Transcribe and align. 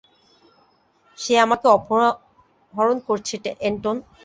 সে 1.17 1.33
আমাকে 1.45 1.67
অপহরণ 1.71 2.97
করছে, 3.07 3.35
এন্টন। 3.61 3.95